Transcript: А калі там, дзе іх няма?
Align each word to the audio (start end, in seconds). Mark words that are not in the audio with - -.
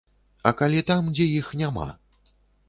А 0.49 0.53
калі 0.61 0.81
там, 0.87 1.11
дзе 1.19 1.27
іх 1.41 1.53
няма? 1.61 1.87